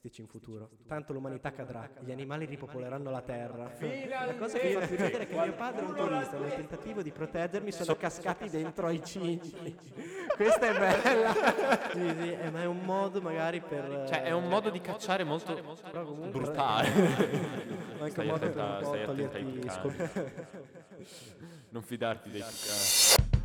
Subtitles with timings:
[0.00, 0.70] domestici in futuro.
[0.86, 3.70] Tanto l'umanità cadrà, gli animali ripopoleranno la terra.
[4.08, 7.02] La cosa che fa più ridere è che mio padre e un turista, nel tentativo
[7.02, 9.76] di proteggermi, sono cascati dentro ai cigni.
[10.34, 11.34] Questa è bella.
[11.90, 14.06] Sì, sì, eh, ma è un modo magari per...
[14.08, 15.54] Cioè, è un modo di cacciare molto
[16.30, 16.88] brutale.
[17.98, 19.70] Ma anche un modo per un po' toglierti piccani.
[19.70, 20.56] scop-
[21.68, 23.39] non fidarti dei piccani.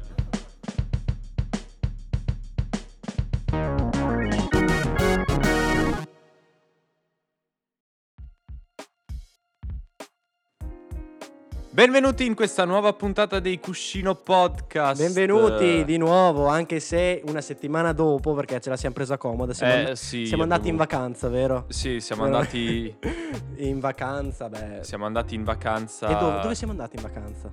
[11.75, 15.01] Benvenuti in questa nuova puntata dei Cuscino Podcast.
[15.01, 19.53] Benvenuti di nuovo, anche se una settimana dopo, perché ce la siamo presa comoda.
[19.53, 21.65] Siamo, Eh, and- sì, siamo andati in abbiamo- vacanza, vero?
[21.67, 22.37] Sì, siamo Vero?
[22.37, 22.95] andati,
[23.57, 24.79] in vacanza, beh.
[24.83, 27.51] siamo andati in vacanza E dove, dove siamo andati in vacanza?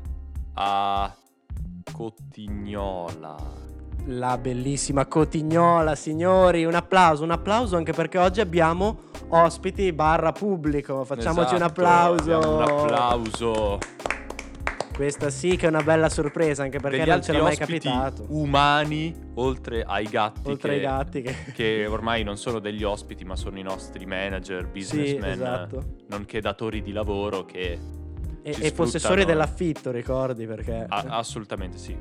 [0.54, 1.12] a
[1.92, 3.36] Cotignola.
[4.06, 6.64] La bellissima Cotignola, signori.
[6.64, 8.98] Un applauso, un applauso anche perché oggi abbiamo
[9.28, 11.04] ospiti barra pubblico.
[11.04, 12.34] Facciamoci un Esatto, applauso.
[12.36, 13.78] abbiamo Un applauso.
[14.94, 18.26] Questa sì che è una bella sorpresa, anche perché Degli non altri c'era mai capitato.
[18.28, 20.48] umani, oltre ai gatti.
[20.48, 21.34] Oltre che, ai gatti che...
[21.52, 25.84] che ormai non sono degli ospiti, ma sono i nostri manager, businessmen, esatto.
[26.08, 27.78] nonché datori di lavoro che
[28.42, 30.46] E, e possessori dell'affitto, ricordi?
[30.46, 30.84] Perché...
[30.88, 31.96] a- assolutamente sì.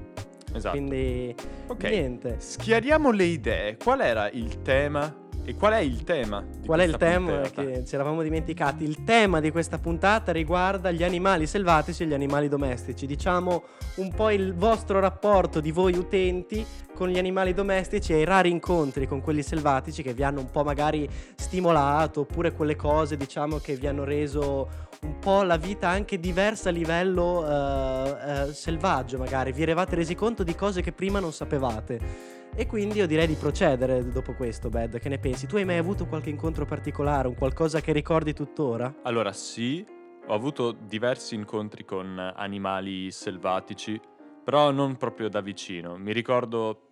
[0.54, 0.76] Esatto.
[0.76, 1.34] Quindi...
[1.68, 1.84] Ok.
[1.86, 2.36] Niente.
[2.40, 3.78] Schiariamo le idee.
[3.78, 5.16] Qual era il tema?
[5.44, 6.46] E qual è il tema?
[6.64, 7.40] Qual è il tema?
[7.40, 7.64] puntata?
[7.64, 8.84] Che ci eravamo dimenticati.
[8.84, 13.08] Il tema di questa puntata riguarda gli animali selvatici e gli animali domestici.
[13.08, 13.64] Diciamo
[13.96, 18.52] un po' il vostro rapporto di voi utenti con gli animali domestici e i rari
[18.52, 23.58] incontri con quelli selvatici che vi hanno un po' magari stimolato, oppure quelle cose, diciamo,
[23.58, 24.70] che vi hanno reso
[25.02, 29.52] un po' la vita anche diversa a livello eh, eh, selvaggio, magari.
[29.52, 32.41] Vi eravate resi conto di cose che prima non sapevate.
[32.54, 35.00] E quindi io direi di procedere dopo questo, Bad.
[35.00, 35.48] Che ne pensi?
[35.48, 38.94] Tu hai mai avuto qualche incontro particolare, un qualcosa che ricordi tuttora?
[39.04, 39.86] Allora, sì,
[40.28, 44.00] ho avuto diversi incontri con animali selvatici,
[44.44, 45.98] però non proprio da vicino.
[45.98, 46.90] Mi ricordo,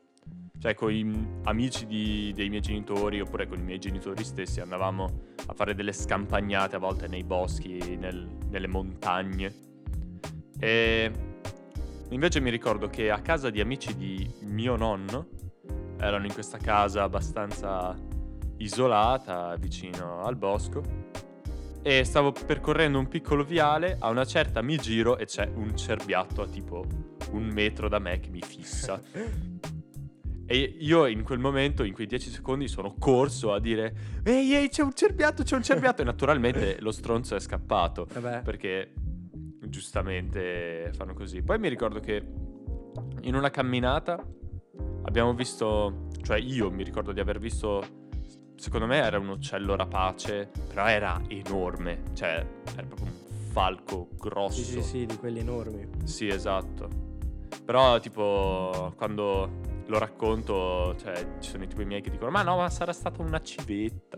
[0.60, 5.22] cioè, con i amici di- dei miei genitori, oppure con i miei genitori stessi, andavamo
[5.46, 9.54] a fare delle scampagnate a volte nei boschi, nel- nelle montagne.
[10.58, 11.12] E
[12.10, 15.38] invece mi ricordo che a casa di amici di mio nonno,
[16.00, 17.96] erano in questa casa abbastanza
[18.58, 20.82] isolata, vicino al bosco,
[21.82, 26.42] e stavo percorrendo un piccolo viale, a una certa mi giro e c'è un cerbiatto
[26.42, 26.86] a tipo
[27.32, 29.02] un metro da me che mi fissa.
[30.52, 33.94] E io in quel momento, in quei dieci secondi, sono corso a dire
[34.24, 36.02] Ehi, ehi, c'è un cerbiatto, c'è un cerbiatto!
[36.02, 38.42] E naturalmente lo stronzo è scappato, Vabbè.
[38.42, 38.94] perché
[39.68, 41.44] giustamente fanno così.
[41.44, 42.26] Poi mi ricordo che
[43.22, 44.26] in una camminata
[45.04, 47.84] abbiamo visto, cioè io mi ricordo di aver visto,
[48.56, 53.14] secondo me era un uccello rapace, però era enorme, cioè era proprio un
[53.52, 54.62] falco grosso.
[54.62, 55.88] Sì, sì, sì, di quelli enormi.
[56.04, 56.88] Sì, esatto.
[57.66, 59.50] Però tipo quando
[59.86, 63.42] lo racconto, cioè ci sono i miei che dicono "Ma no, ma sarà stata una
[63.42, 64.18] civetta,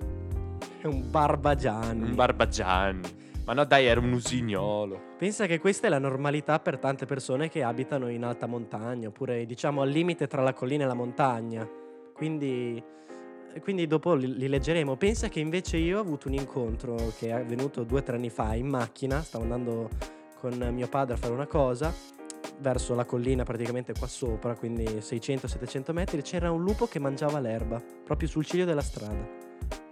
[0.82, 2.04] È un barbagianni.
[2.10, 3.20] un barbagianni".
[3.46, 5.16] Ma no, dai, era un usignolo.
[5.18, 9.46] Pensa che questa è la normalità per tante persone che abitano in alta montagna, oppure
[9.46, 11.68] diciamo al limite tra la collina e la montagna.
[12.14, 12.82] Quindi,
[13.62, 14.96] quindi dopo li, li leggeremo.
[14.96, 18.30] Pensa che invece io ho avuto un incontro che è avvenuto due o tre anni
[18.30, 19.90] fa in macchina, stavo andando
[20.38, 21.94] con mio padre a fare una cosa
[22.60, 27.82] verso la collina praticamente qua sopra, quindi 600-700 metri, c'era un lupo che mangiava l'erba
[28.04, 29.41] proprio sul ciglio della strada.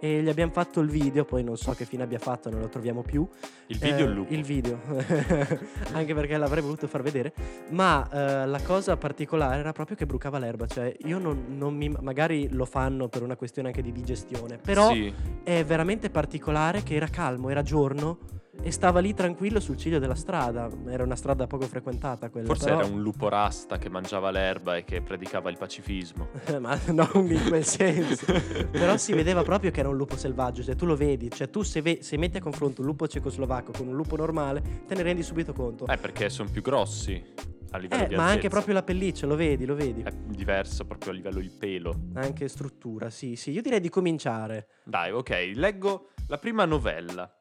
[0.01, 2.69] E gli abbiamo fatto il video, poi non so che fine abbia fatto, non lo
[2.69, 3.27] troviamo più.
[3.67, 4.25] Il video Eh, il.
[4.29, 4.79] Il video,
[5.91, 7.33] anche perché l'avrei voluto far vedere.
[7.71, 10.67] Ma eh, la cosa particolare era proprio che brucava l'erba.
[10.67, 11.89] Cioè, io non, non mi.
[11.89, 14.57] Magari lo fanno per una questione anche di digestione.
[14.57, 15.13] Però Sì.
[15.43, 18.19] è veramente particolare che era calmo, era giorno.
[18.61, 20.69] E stava lì tranquillo sul ciglio della strada.
[20.87, 22.47] Era una strada poco frequentata quella.
[22.47, 26.27] Forse però- era un lupo rasta che mangiava l'erba e che predicava il pacifismo.
[26.59, 28.25] ma non in quel senso.
[28.69, 31.63] Però si vedeva proprio che era un lupo selvaggio, cioè tu lo vedi, cioè tu
[31.63, 35.03] se, ve- se metti a confronto un lupo cecoslovacco con un lupo normale, te ne
[35.03, 35.87] rendi subito conto.
[35.87, 37.23] Eh, perché sono più grossi
[37.71, 40.01] a livello Eh, di ma anche proprio la pelliccia, lo vedi, lo vedi.
[40.01, 41.97] È diverso proprio a livello il pelo.
[42.15, 43.51] Anche struttura, sì, sì.
[43.51, 44.67] Io direi di cominciare.
[44.83, 47.31] Dai, ok, leggo la prima novella.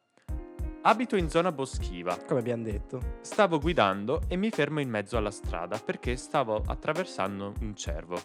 [0.88, 2.16] Abito in zona boschiva.
[2.26, 3.16] Come abbiamo detto.
[3.20, 8.18] Stavo guidando e mi fermo in mezzo alla strada perché stavo attraversando un cervo.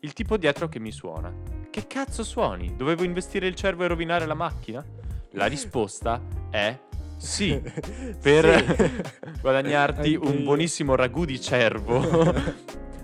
[0.00, 1.32] Il tipo dietro che mi suona.
[1.68, 2.76] Che cazzo suoni?
[2.76, 4.84] Dovevo investire il cervo e rovinare la macchina?
[5.32, 6.78] La risposta è
[7.16, 7.60] sì,
[8.22, 9.02] per Sì.
[9.42, 10.44] guadagnarti Anche un io.
[10.44, 11.98] buonissimo ragù di cervo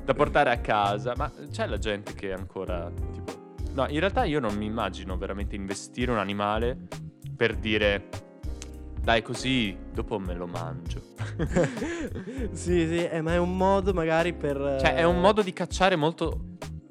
[0.05, 1.15] da portare a casa.
[1.17, 3.41] Ma c'è la gente che ancora tipo
[3.73, 6.77] No, in realtà io non mi immagino veramente investire un animale
[7.35, 8.31] per dire
[9.03, 11.01] dai così dopo me lo mangio.
[12.53, 14.79] sì, sì, eh, ma è un modo magari per...
[14.81, 16.39] Cioè è un eh, modo di cacciare molto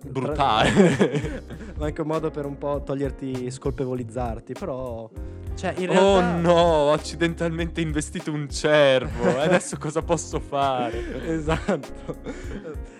[0.05, 1.43] brutale.
[1.77, 5.09] ma anche un modo per un po' toglierti, scolpevolizzarti, però...
[5.56, 6.36] Cioè, in Oh realtà...
[6.38, 9.39] no, ho accidentalmente investito un cervo.
[9.39, 11.27] Adesso cosa posso fare?
[11.33, 12.18] esatto.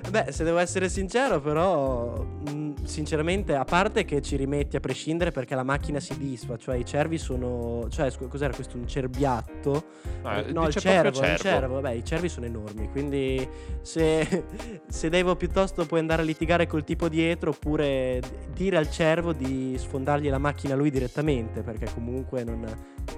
[0.10, 5.32] Beh, se devo essere sincero, però, mh, sinceramente, a parte che ci rimetti a prescindere
[5.32, 7.88] perché la macchina si disfa, cioè i cervi sono.
[7.90, 8.78] Cioè, cos'era questo?
[8.78, 9.84] Un cerbiatto?
[10.24, 13.48] Eh, no, il cervo, proprio il cervo, vabbè, i cervi sono enormi, quindi
[13.82, 14.44] se,
[14.88, 18.22] se devo piuttosto puoi andare a litigare col tipo dietro oppure
[18.54, 22.66] dire al cervo di sfondargli la macchina lui direttamente, perché comunque non,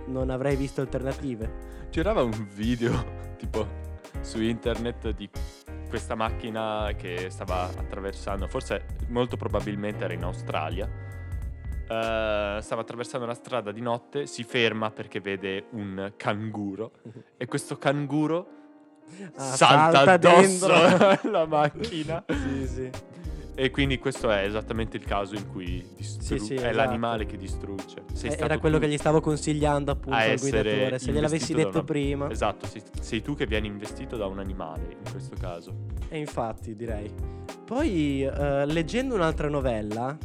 [0.08, 1.72] non avrei visto alternative.
[1.90, 3.66] Girava un video tipo
[4.22, 5.30] su internet di
[5.90, 10.88] questa macchina che stava attraversando, forse molto probabilmente era in Australia.
[10.88, 16.92] eh, stava attraversando la strada di notte, si ferma perché vede un canguro
[17.38, 18.48] e questo canguro
[19.36, 20.72] Ah, salta, salta addosso
[21.28, 22.24] alla macchina.
[22.28, 22.90] sì, sì.
[23.56, 26.76] E quindi questo è esattamente il caso in cui distru- Sì, sì, è esatto.
[26.76, 28.04] l'animale che distrugge.
[28.24, 30.98] Eh, Era quello che gli stavo consigliando appunto al guidatore.
[31.00, 32.30] Se gliel'avessi detto una- prima.
[32.32, 35.72] Esatto, sei, sei tu che vieni investito da un animale in questo caso.
[36.10, 37.12] E infatti direi.
[37.66, 40.18] Poi eh, leggendo un'altra novella,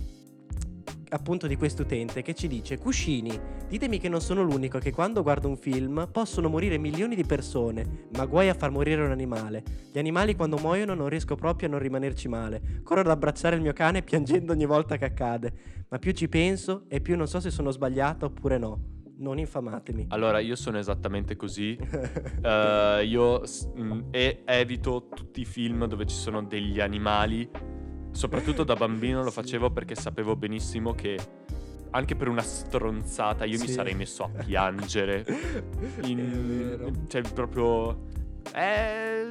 [1.10, 3.38] appunto di quest'utente, che ci dice: Cuscini,
[3.68, 8.06] ditemi che non sono l'unico che quando guardo un film possono morire milioni di persone,
[8.16, 9.62] ma guai a far morire un animale.
[9.92, 12.80] Gli animali quando muoiono non riesco proprio a non rimanerci male.
[12.82, 15.52] Corro ad abbracciare il mio cane piangendo ogni volta che accade.
[15.88, 18.96] Ma più ci penso e più non so se sono sbagliata oppure no.
[19.20, 20.06] Non infamatemi.
[20.10, 21.76] Allora, io sono esattamente così.
[22.40, 23.42] Eh, io
[23.74, 27.50] mh, e- evito tutti i film dove ci sono degli animali.
[28.18, 31.16] Soprattutto da bambino lo facevo perché sapevo benissimo che
[31.90, 33.72] anche per una stronzata io mi Sì.
[33.74, 35.24] sarei messo a piangere.
[36.02, 38.06] In- cioè, proprio.
[38.52, 39.26] Eh.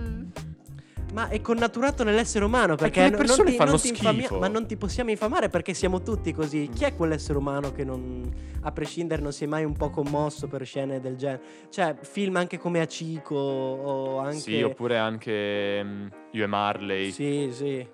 [1.13, 4.39] Ma è connaturato nell'essere umano perché le persone ti, fanno ti infamia- schifo.
[4.39, 6.69] ma non ti possiamo infamare perché siamo tutti così.
[6.73, 8.23] Chi è quell'essere umano che non,
[8.61, 11.41] a prescindere, non si è mai un po' commosso per scene del genere?
[11.69, 14.39] Cioè, film anche come Acico o anche...
[14.39, 17.11] Sì, oppure anche mm, io e Marley.
[17.11, 17.87] Sì, sì.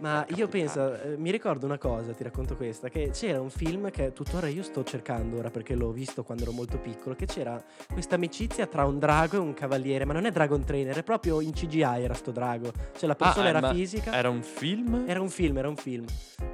[0.00, 3.90] Ma io penso, eh, mi ricordo una cosa, ti racconto questa, che c'era un film
[3.90, 7.62] che tuttora io sto cercando ora perché l'ho visto quando ero molto piccolo, che c'era
[7.90, 11.40] questa amicizia tra un drago e un cavaliere, ma non è Dragon Trainer, è proprio
[11.40, 12.72] in CGI era sto drago.
[12.96, 14.12] Cioè la persona Ah, era fisica.
[14.12, 15.04] Era un film?
[15.06, 16.04] Era un film, era un film.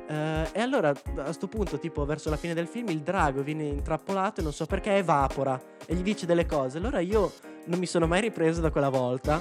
[0.06, 3.64] Eh, e allora a sto punto, tipo verso la fine del film, il drago viene
[3.64, 6.78] intrappolato e non so perché evapora e gli dice delle cose.
[6.78, 7.32] Allora io
[7.64, 9.40] non mi sono mai ripreso da quella volta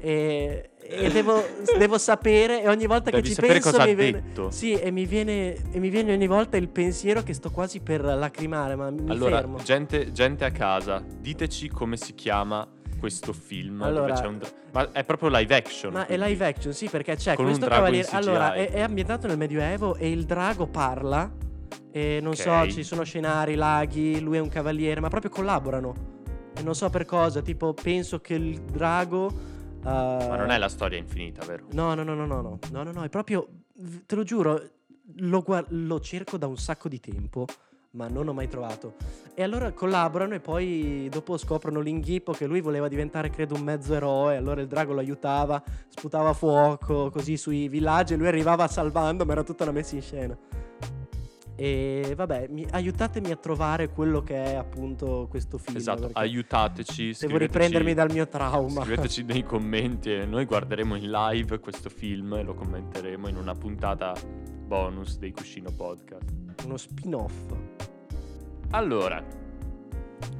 [0.00, 1.42] e, e devo,
[1.78, 4.22] devo sapere e ogni volta Devi che ci penso mi viene...
[4.50, 8.02] Sì, e mi, viene, e mi viene ogni volta il pensiero che sto quasi per
[8.02, 9.58] lacrimare, ma mi Allora, fermo.
[9.62, 14.38] gente, gente a casa, diteci come si chiama questo film Allora- un
[14.72, 15.92] Ma è proprio live action.
[15.92, 16.24] Ma è quindi.
[16.26, 18.08] live action, sì, perché c'è Con questo cavaliere.
[18.12, 21.30] Allora, è, è ambientato nel Medioevo e il drago parla.
[21.92, 22.68] E non so, Ok.
[22.68, 25.94] ci sono scenari, laghi, lui è un cavaliere, ma proprio collaborano.
[26.56, 29.52] E non so per cosa, tipo, penso che il drago.
[29.84, 31.66] Eh, Ma non è la storia infinita, vero?
[31.72, 33.46] No, no, no, no, no, no, no, no, no, è proprio.
[34.06, 34.60] Te lo giuro,
[35.16, 37.46] lo, lo cerco da un sacco di tempo.
[37.90, 38.94] Ma non ho mai trovato.
[39.34, 43.94] E allora collaborano e poi dopo scoprono l'inghippo che lui voleva diventare, credo, un mezzo
[43.94, 44.36] eroe.
[44.36, 49.30] Allora il drago lo aiutava, sputava fuoco così sui villaggi e lui arrivava salvando, ma
[49.30, 50.36] era tutta una messa in scena.
[51.56, 55.76] E vabbè, mi- aiutatemi a trovare quello che è appunto questo film.
[55.76, 57.16] Esatto, aiutateci.
[57.20, 58.82] Devo riprendermi dal mio trauma.
[58.82, 63.54] Scriveteci nei commenti e noi guarderemo in live questo film e lo commenteremo in una
[63.54, 64.12] puntata
[64.66, 66.32] bonus dei Cuscino Podcast.
[66.64, 67.52] Uno spin-off.
[68.70, 69.22] Allora,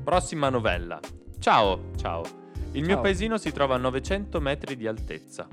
[0.03, 0.99] prossima novella.
[1.39, 2.23] Ciao, ciao.
[2.73, 3.03] Il mio Ciao.
[3.03, 5.47] paesino si trova a 900 metri di altezza.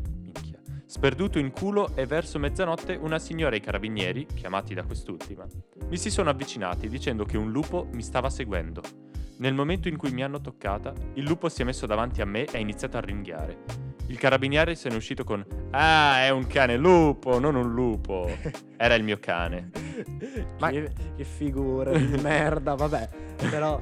[0.92, 5.48] Sperduto in culo e verso mezzanotte una signora e i carabinieri, chiamati da quest'ultima,
[5.88, 8.82] mi si sono avvicinati dicendo che un lupo mi stava seguendo.
[9.38, 12.44] Nel momento in cui mi hanno toccata, il lupo si è messo davanti a me
[12.44, 13.60] e ha iniziato a ringhiare.
[14.08, 18.30] Il carabiniere se n'è uscito con Ah, è un cane lupo, non un lupo.
[18.76, 19.72] Era il mio cane.
[20.60, 23.10] Ma- che, che figura di merda, vabbè.
[23.50, 23.80] Però,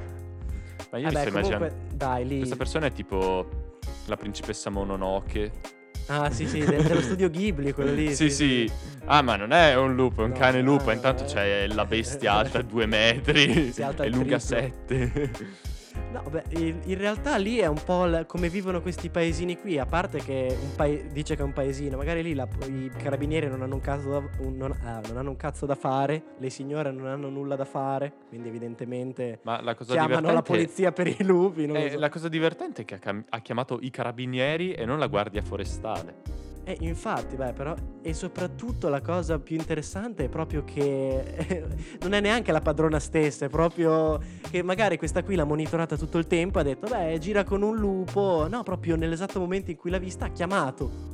[0.92, 1.66] Ma io mi vabbè, sto immaginando.
[1.66, 2.36] comunque, dai, lì.
[2.36, 3.72] Questa persona è tipo
[4.06, 5.78] la principessa Mononoke.
[6.12, 8.12] Ah, sì, sì, de- dello studio Ghibli, quello lì.
[8.14, 8.68] Sì, sì.
[9.04, 10.86] Ah, ma non è un lupo, è un No, cane lupo.
[10.86, 11.28] no, Intanto no.
[11.28, 14.56] c'è la bestia alta due metri Si alza e il lunga triplo.
[14.56, 15.30] sette.
[16.12, 19.86] No, beh, in, realtà lì è un po' l- come vivono questi paesini qui, a
[19.86, 23.62] parte che un pae- dice che è un paesino, magari lì la- i carabinieri non
[23.62, 26.90] hanno, un cazzo da, un- non- ah, non hanno un cazzo da fare, le signore
[26.90, 31.22] non hanno nulla da fare, quindi evidentemente Ma la cosa chiamano la polizia per i
[31.24, 31.64] lupi.
[31.64, 31.98] Eh, so.
[31.98, 35.42] la cosa divertente è che ha, cam- ha chiamato i carabinieri e non la guardia
[35.42, 36.39] forestale.
[36.64, 41.66] Eh, infatti, beh, però, e soprattutto la cosa più interessante è proprio che
[42.02, 46.18] non è neanche la padrona stessa, è proprio che magari questa qui l'ha monitorata tutto
[46.18, 49.90] il tempo, ha detto, beh, gira con un lupo, no, proprio nell'esatto momento in cui
[49.90, 51.08] l'ha vista ha chiamato.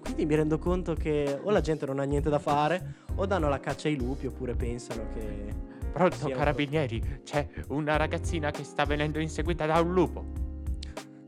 [0.00, 3.48] Quindi mi rendo conto che o la gente non ha niente da fare, o danno
[3.48, 5.72] la caccia ai lupi, oppure pensano che...
[5.92, 10.24] Pronto, carabinieri, c'è una ragazzina che sta venendo inseguita da un lupo.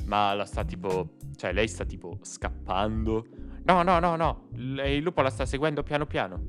[0.07, 1.15] Ma la sta tipo.
[1.37, 3.27] Cioè, lei sta tipo scappando.
[3.67, 6.41] No, no, no, no, l- il lupo la sta seguendo piano piano.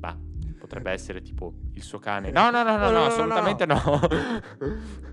[0.00, 0.16] Ma
[0.58, 2.30] potrebbe essere tipo il suo cane.
[2.30, 3.80] No, no, no, no, No, no, no, no, no, assolutamente no.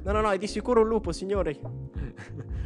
[0.04, 1.58] No, no, no, è di sicuro un lupo, signori.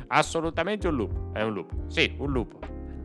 [0.08, 1.30] assolutamente un lupo.
[1.34, 1.76] È un lupo.
[1.88, 2.60] Sì, un lupo.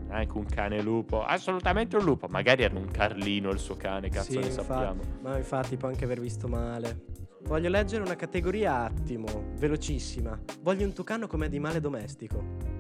[0.09, 1.23] Anche un cane lupo.
[1.25, 2.27] Assolutamente un lupo.
[2.29, 4.67] Magari era un Carlino il suo cane, cazzo Sì, ne infatti.
[4.67, 5.01] sappiamo.
[5.23, 7.05] Ma infatti può anche aver visto male.
[7.43, 9.27] Voglio leggere una categoria attimo,
[9.59, 10.39] velocissima.
[10.63, 12.76] Voglio un tucano come animale domestico.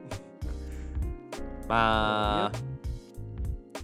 [1.66, 2.50] Ma.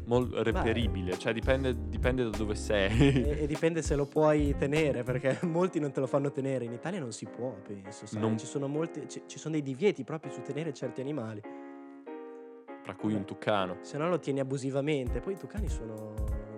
[0.04, 1.16] Molto reperibile.
[1.16, 3.22] Cioè, dipende, dipende da dove sei.
[3.24, 6.64] e, e dipende se lo puoi tenere, perché molti non te lo fanno tenere.
[6.64, 8.04] In Italia non si può, penso.
[8.18, 11.40] Non- Ci, sono molti, ci, ci sono dei divieti proprio su tenere certi animali.
[12.82, 13.76] Tra cui un tucano.
[13.82, 15.20] Se no lo tieni abusivamente.
[15.20, 16.14] Poi i tucani sono.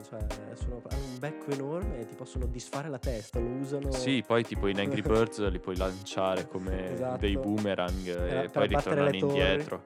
[0.09, 3.39] Cioè, sono- hanno un becco enorme e ti possono disfare la testa.
[3.41, 3.91] Lo usano.
[3.93, 7.19] Sì, poi tipo in Angry Birds li puoi lanciare come Esatto.
[7.19, 9.81] dei boomerang Per- e per poi ritornano le torri.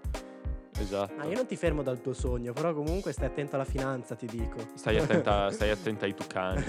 [0.80, 1.12] Esatto.
[1.18, 4.26] Ah, io non ti fermo dal tuo sogno, però comunque stai attento alla finanza, ti
[4.26, 4.56] dico.
[4.74, 6.64] Stai attenta, stai attenta ai tucani.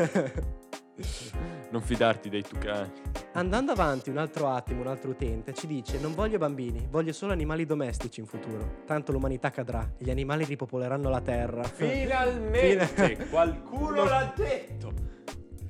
[1.72, 2.92] Non fidarti dei tucani.
[3.34, 7.32] Andando avanti un altro attimo, un altro utente ci dice: Non voglio bambini, voglio solo
[7.32, 8.82] animali domestici in futuro.
[8.86, 11.64] Tanto l'umanità cadrà, e gli animali ripopoleranno la terra.
[11.64, 14.94] Finalmente qualcuno l'ha detto.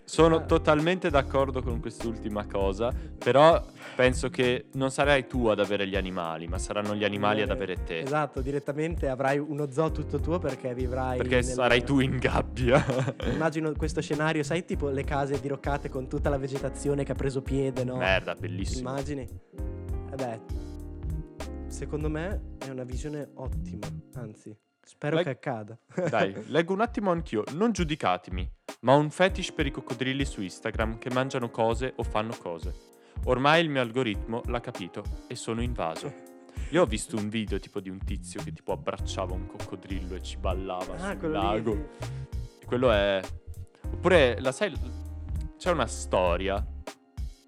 [0.10, 0.42] Sono Ah.
[0.42, 3.64] totalmente d'accordo con quest'ultima cosa, però
[3.96, 7.84] penso che non sarai tu ad avere gli animali, ma saranno gli animali ad avere
[7.84, 8.00] te.
[8.00, 11.18] Esatto, direttamente avrai uno zoo tutto tuo perché vivrai.
[11.18, 12.84] Perché nel- sarai tu in gabbia.
[13.32, 17.44] Immagino questo scenario, sai, tipo le case diroccate con tutta la vegetazione che ha preso
[17.44, 17.98] piede, no?
[17.98, 18.90] Merda, bellissimo.
[18.90, 19.22] Immagini?
[20.12, 20.40] Eh beh,
[21.68, 23.86] secondo me è una visione ottima,
[24.16, 24.58] anzi,
[24.90, 25.78] spero Beh, che accada.
[26.10, 27.44] Dai, leggo un attimo anch'io.
[27.54, 32.04] Non giudicatemi, ma ho un fetish per i coccodrilli su Instagram che mangiano cose o
[32.04, 32.74] fanno cose.
[33.26, 36.12] Ormai il mio algoritmo l'ha capito e sono invaso.
[36.72, 40.24] Io ho visto un video tipo di un tizio che tipo abbracciava un coccodrillo e
[40.24, 41.90] ci ballava Ah, sul lì, lago.
[42.60, 43.22] E quello è...
[43.92, 44.74] Oppure, la sai,
[45.56, 46.66] c'è una storia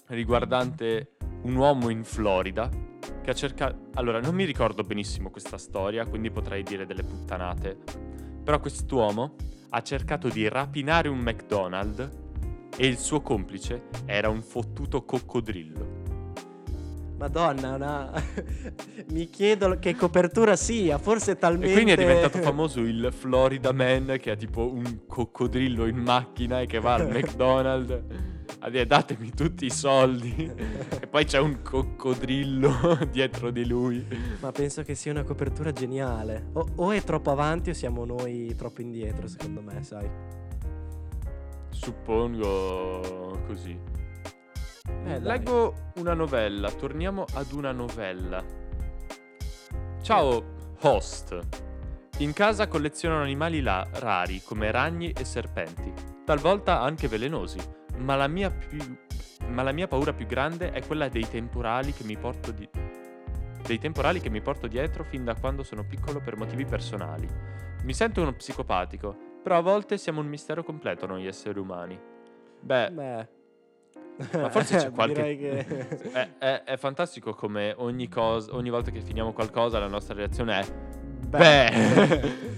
[0.08, 2.70] riguardante un uomo in Florida
[3.22, 3.90] che ha cercato...
[3.94, 7.78] Allora, non mi ricordo benissimo questa storia, quindi potrei dire delle puttanate.
[8.44, 9.36] Però quest'uomo
[9.70, 12.10] ha cercato di rapinare un McDonald's
[12.76, 16.00] e il suo complice era un fottuto coccodrillo.
[17.18, 18.12] Madonna, una...
[19.12, 21.70] mi chiedo che copertura sia, forse talmente...
[21.70, 26.62] E quindi è diventato famoso il Florida Man che ha tipo un coccodrillo in macchina
[26.62, 30.52] e che va al McDonald's a dire datemi tutti i soldi
[31.00, 34.06] e poi c'è un coccodrillo dietro di lui.
[34.40, 36.50] Ma penso che sia una copertura geniale.
[36.54, 40.10] O, o è troppo avanti o siamo noi troppo indietro, secondo me, sai.
[41.70, 43.78] Suppongo così.
[45.06, 45.20] Eh.
[45.20, 48.44] Leggo una novella, torniamo ad una novella.
[50.02, 50.44] Ciao,
[50.82, 51.40] host.
[52.18, 55.92] In casa collezionano animali la- rari come ragni e serpenti,
[56.24, 57.58] talvolta anche velenosi,
[58.02, 58.98] ma la, mia più-
[59.48, 62.70] ma la mia paura più grande è quella dei temporali che mi porto di-
[63.66, 67.28] dei temporali che mi porto dietro fin da quando sono piccolo per motivi personali.
[67.84, 72.00] Mi sento uno psicopatico, però a volte siamo un mistero completo noi esseri umani.
[72.60, 73.28] Beh, Beh.
[74.40, 75.14] ma forse c'è qualche...
[75.14, 76.12] Direi che...
[76.12, 80.60] è, è- è fantastico come ogni, cosa, ogni volta che finiamo qualcosa la nostra reazione
[80.60, 80.66] è...
[81.28, 82.50] Beh.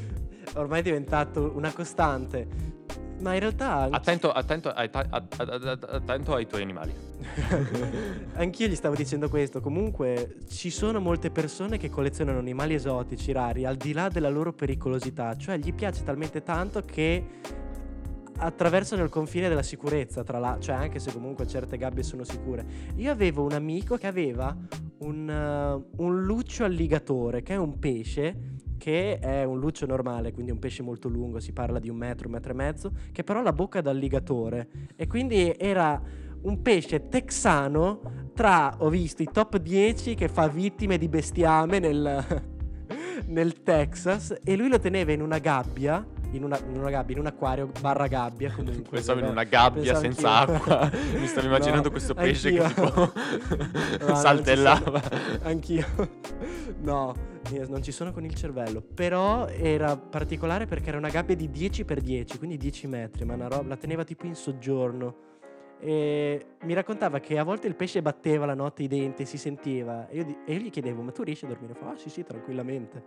[0.56, 2.48] Ormai è diventato una costante.
[3.24, 3.76] Ma in realtà...
[3.78, 6.94] anch- Attento, attento, ai, attento ai tuoi animali.
[8.36, 9.62] Anch'io gli stavo dicendo questo.
[9.62, 14.52] Comunque, ci sono molte persone che collezionano animali esotici rari al di là della loro
[14.52, 15.36] pericolosità.
[15.38, 17.26] Cioè, gli piace talmente tanto che
[18.36, 22.66] attraversano il confine della sicurezza, tra l'altro, cioè anche se comunque certe gabbie sono sicure.
[22.96, 24.56] Io avevo un amico che aveva
[25.00, 28.52] un, eh, un luccio alligatore, che è un pesce
[28.84, 32.28] che è un luccio normale, quindi un pesce molto lungo, si parla di un metro,
[32.28, 36.02] un metro e mezzo, che però ha la bocca da alligatore e quindi era
[36.42, 38.02] un pesce texano
[38.34, 42.42] tra, ho visto, i top 10 che fa vittime di bestiame nel,
[43.28, 46.06] nel Texas e lui lo teneva in una gabbia,
[46.38, 48.90] in una, in una gabbia, in un acquario barra gabbia comunque.
[48.92, 50.56] Pensavo in una gabbia Pensavo senza anch'io.
[50.74, 50.92] acqua.
[51.20, 52.90] Mi stavo immaginando No, questo pesce che anch'io.
[52.90, 53.12] tipo
[54.08, 55.02] No, saltellava.
[55.44, 55.86] Anch'io.
[56.82, 57.14] No,
[57.68, 58.82] non ci sono con il cervello.
[58.82, 63.68] Però era particolare perché era una gabbia di 10x10, quindi 10 metri, ma una roba,
[63.70, 65.16] la teneva tipo in soggiorno.
[65.80, 70.08] E mi raccontava che a volte il pesce batteva la notte i denti, si sentiva.
[70.08, 71.74] E io, e io gli chiedevo, ma tu riesci a dormire?
[71.74, 73.04] Fa, ah sì sì, tranquillamente.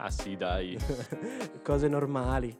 [0.00, 0.78] Ah sì, dai.
[1.62, 2.56] Cose normali.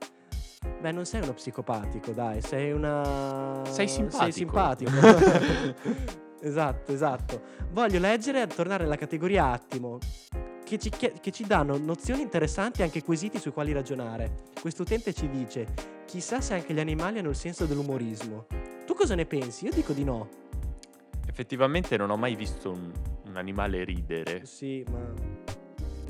[0.80, 3.62] Beh, non sei uno psicopatico, dai, sei una...
[3.64, 4.22] Sei simpatico.
[4.22, 4.90] Sei simpatico.
[6.42, 7.42] esatto, esatto.
[7.70, 9.98] Voglio leggere, tornare alla categoria attimo,
[10.64, 14.46] che ci, che ci danno nozioni interessanti e anche quesiti sui quali ragionare.
[14.60, 15.66] Questo utente ci dice,
[16.06, 18.46] chissà se anche gli animali hanno il senso dell'umorismo.
[18.84, 19.66] Tu cosa ne pensi?
[19.66, 20.28] Io dico di no.
[21.28, 22.90] Effettivamente non ho mai visto un,
[23.26, 24.44] un animale ridere.
[24.44, 25.57] Sì, ma...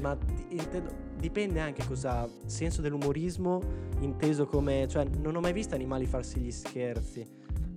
[0.01, 0.17] Ma
[0.49, 2.29] intendo- dipende anche cosa...
[2.47, 3.61] Senso dell'umorismo
[4.01, 4.87] inteso come...
[4.89, 7.21] Cioè, non ho mai visto animali farsi gli scherzi.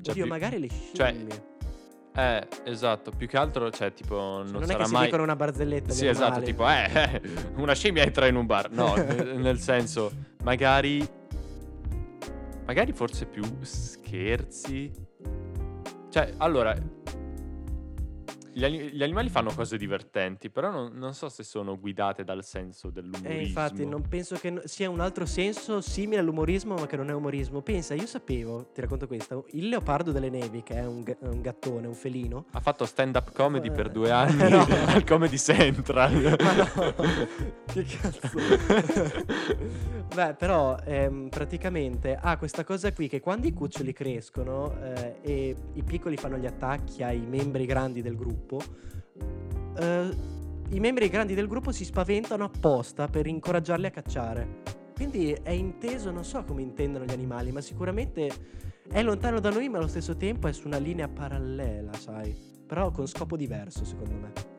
[0.02, 1.50] Cioè, Oddio, più- magari le cioè, scimmie.
[2.14, 5.06] Eh, esatto, più che altro, cioè, tipo, non, Cioè, non, è sarà che si mai...
[5.06, 5.94] dicono una barzelletta.
[5.94, 6.46] Sì, esatto, animali.
[6.46, 7.22] tipo, eh, eh,
[7.62, 8.70] una scimmia entra in un bar.
[8.72, 8.96] No,
[9.38, 10.12] nel senso,
[10.44, 11.08] magari...
[12.66, 14.92] Magari forse più scherzi.
[16.10, 16.76] Cioè, allora...
[18.54, 22.90] Gli, gli animali fanno cose divertenti, però non, non so se sono guidate dal senso
[22.90, 23.30] dell'umorismo.
[23.30, 27.14] Eh, infatti, non penso che sia un altro senso simile all'umorismo, ma che non è
[27.14, 27.62] umorismo.
[27.62, 31.88] Pensa, io sapevo, ti racconto questo, il leopardo delle nevi, che è un, un gattone,
[31.88, 32.46] un felino.
[32.52, 34.66] Ha fatto stand-up comedy Eh, per due anni no.
[34.88, 36.36] al Comedy Central.
[36.42, 36.94] Ma no,
[37.66, 38.30] che cazzo.
[40.14, 45.56] Beh, però ehm, praticamente ha questa cosa qui che quando i cuccioli crescono eh, e
[45.74, 48.40] i piccoli fanno gli attacchi ai membri grandi del gruppo,
[49.78, 50.10] eh,
[50.70, 54.62] i membri grandi del gruppo si spaventano apposta per incoraggiarli a cacciare.
[54.96, 58.30] Quindi è inteso, non so come intendono gli animali, ma sicuramente
[58.90, 62.36] è lontano da noi, ma allo stesso tempo è su una linea parallela, sai?
[62.68, 64.51] Però con scopo diverso, secondo me.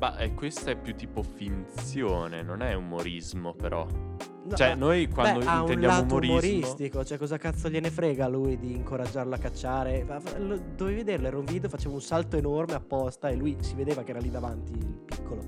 [0.00, 3.86] Ma eh, questa è più tipo finzione, non è umorismo, però.
[4.42, 6.34] No, Cioè, ma- noi quando Beh, ha un intendiamo lato umorismo.
[6.38, 10.06] umoristico, cioè cosa cazzo gliene frega a lui di incoraggiarlo a cacciare?
[10.38, 14.02] Lo- Dovevi vederlo, era un video, faceva un salto enorme apposta e lui si vedeva
[14.02, 15.42] che era lì davanti il piccolo.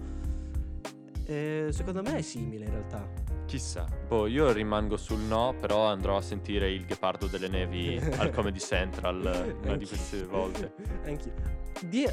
[1.25, 3.09] Eh, secondo me è simile in realtà.
[3.47, 3.87] Chissà.
[4.09, 8.59] Boh, io rimango sul no, però andrò a sentire il ghepardo delle nevi al Comedy
[8.59, 10.73] Central una di queste volte.
[11.05, 11.61] Anch'io.
[11.81, 12.07] Di-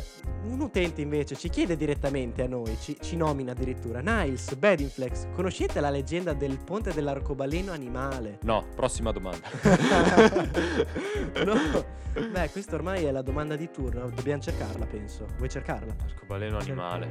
[0.43, 3.99] un utente invece ci chiede direttamente a noi, ci, ci nomina addirittura.
[3.99, 8.39] Niles, Bedinflex, conoscete la leggenda del ponte dell'arcobaleno animale?
[8.43, 9.47] No, prossima domanda.
[11.45, 11.97] no.
[12.31, 15.27] Beh, questa ormai è la domanda di turno, dobbiamo cercarla, penso.
[15.37, 15.95] Vuoi cercarla?
[16.03, 17.07] Arcobaleno animale.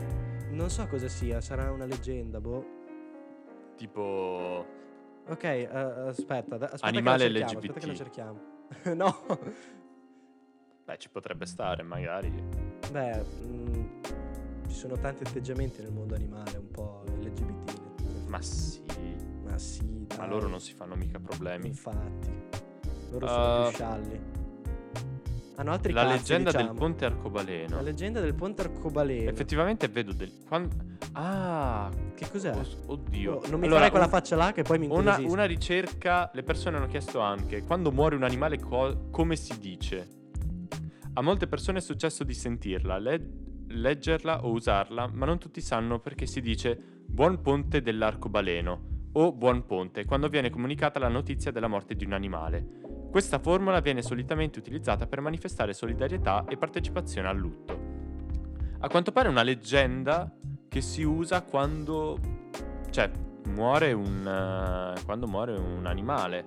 [0.51, 2.78] Non so cosa sia, sarà una leggenda, boh.
[3.79, 4.67] Tipo.
[5.29, 7.97] Ok, eh, aspetta, aspetta Animale che cerchiamo, aspetta che la LGBT.
[7.97, 8.41] cerchiamo.
[8.95, 9.39] no.
[10.85, 12.33] Beh, ci potrebbe stare, magari.
[12.91, 13.85] Beh, mm,
[14.67, 18.27] ci sono tanti atteggiamenti nel mondo animale, un po' LGBT.
[18.27, 18.83] Ma sì.
[19.45, 20.19] Ma sì, dai.
[20.19, 21.69] Ma loro non si fanno mica problemi.
[21.69, 22.31] Infatti.
[23.11, 24.21] Loro sono Uh, più scialli.
[25.59, 26.69] Hanno altri La cazzi, leggenda diciamo.
[26.71, 27.75] del ponte arcobaleno.
[27.77, 29.29] La leggenda del ponte arcobaleno.
[29.29, 30.31] Effettivamente vedo del.
[30.47, 30.71] quan-
[31.15, 32.55] Ah, Che cos'è?
[32.57, 33.35] os- oddio.
[33.35, 36.31] Oh, non mi Allora, farai quella un- faccia là che poi mi Una, una ricerca,
[36.33, 40.07] le persone hanno chiesto anche quando muore un animale co- come si dice.
[41.15, 43.31] A molte persone è successo di sentirla, le-
[43.67, 49.67] leggerla o usarla, ma non tutti sanno perché si dice buon ponte dell'arcobaleno o buon
[49.67, 52.67] ponte quando viene comunicata la notizia della morte di un animale.
[53.11, 57.87] Questa formula viene solitamente utilizzata per manifestare solidarietà e partecipazione al lutto.
[58.81, 60.31] A quanto pare è una leggenda
[60.69, 62.19] che si usa quando
[62.91, 63.11] cioè
[63.49, 64.27] muore un
[64.97, 66.45] eh, quando muore un animale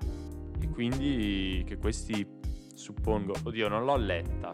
[0.59, 2.25] e quindi che questi
[2.73, 4.51] suppongo oddio non l'ho letta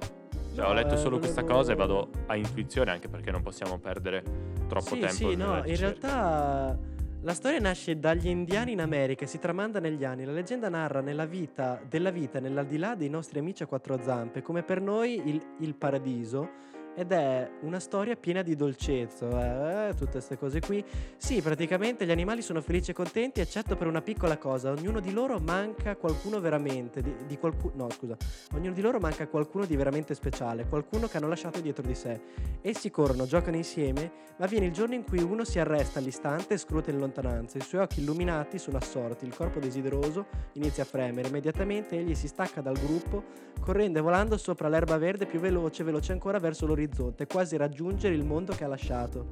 [0.55, 3.77] cioè ho letto eh, solo questa cosa e vado a intuizione anche perché non possiamo
[3.77, 4.23] perdere
[4.67, 6.07] troppo sì, tempo sì, no, in ricerca.
[6.07, 6.79] realtà
[7.21, 10.23] la storia nasce dagli indiani in America e si tramanda negli anni.
[10.23, 14.82] La leggenda narra vita, della vita nell'aldilà dei nostri amici a quattro zampe, come per
[14.82, 16.49] noi il, il paradiso
[16.97, 20.83] ed è una storia piena di dolcezza, eh, tutte queste cose qui.
[21.15, 24.71] Sì, praticamente gli animali sono felici e contenti, eccetto per una piccola cosa.
[24.71, 28.17] Ognuno di loro manca qualcuno veramente, di, di qualcuno, no scusa,
[28.55, 32.19] ognuno di loro manca qualcuno di veramente speciale, qualcuno che hanno lasciato dietro di sé.
[32.62, 36.57] Essi corrono, giocano insieme, ma viene il giorno in cui uno si arresta all'istante e
[36.57, 37.60] scruta in lontananza.
[37.60, 41.27] I suoi occhi illuminati sono assorti, il corpo desideroso inizia a fremere.
[41.27, 43.23] Immediatamente egli si stacca dal gruppo,
[43.60, 48.15] correndo e volando sopra l'erba verde più veloce, veloce ancora verso l'orizzonte all'orizzonte, quasi raggiungere
[48.15, 49.28] il mondo che ha lasciato.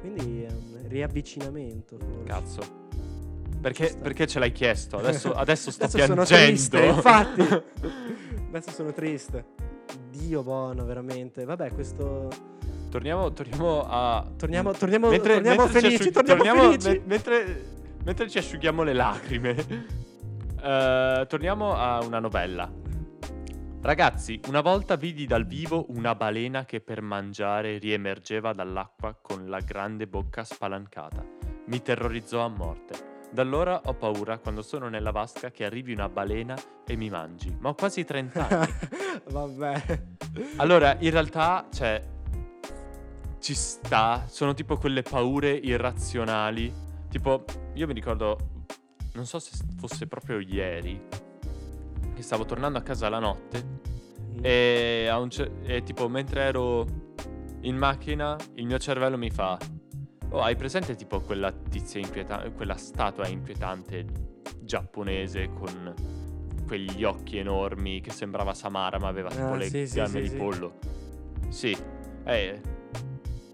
[0.00, 1.96] Quindi è un riavvicinamento.
[1.96, 2.22] Forse.
[2.24, 2.80] Cazzo.
[3.60, 4.98] Perché, perché ce l'hai chiesto?
[4.98, 6.24] Adesso, adesso sto Adesso piangendo.
[6.24, 7.40] sono triste, infatti.
[8.52, 9.44] Adesso sono triste.
[10.10, 11.44] Dio buono, veramente.
[11.44, 12.28] Vabbè, questo...
[12.90, 14.26] torniamo, torniamo a...
[14.36, 16.88] Torniamo, torniamo, Mentre- torniamo mentre ci felici, asciughi- torniamo, torniamo- felici.
[16.88, 17.64] me- mentre,
[18.04, 19.54] mentre ci asciughiamo le lacrime,
[20.62, 22.70] eh, torniamo a una novella.
[23.82, 29.58] Ragazzi, una volta vidi dal vivo una balena che per mangiare riemergeva dall'acqua con la
[29.58, 31.26] grande bocca spalancata.
[31.66, 33.26] Mi terrorizzò a morte.
[33.32, 37.56] Da allora ho paura quando sono nella vasca che arrivi una balena e mi mangi.
[37.58, 38.72] Ma ho quasi 30 anni.
[39.28, 40.02] Vabbè.
[40.58, 42.00] Allora, in realtà, cioè,
[43.40, 44.26] ci sta.
[44.28, 46.72] Sono tipo quelle paure irrazionali.
[47.08, 48.66] Tipo, io mi ricordo,
[49.14, 51.00] non so se fosse proprio ieri,
[52.22, 53.80] che stavo tornando a casa la notte
[54.40, 56.86] e, cer- e tipo, mentre ero
[57.62, 59.58] in macchina, il mio cervello mi fa...
[60.30, 64.06] Oh, hai presente tipo quella tizia inquietante, quella statua inquietante
[64.60, 65.94] giapponese con
[66.66, 70.28] quegli occhi enormi che sembrava Samara ma aveva tipo Ah, le sì, gambe sì, di
[70.28, 70.36] sì.
[70.36, 70.78] pollo?
[71.50, 71.76] Sì.
[72.24, 72.60] Eh,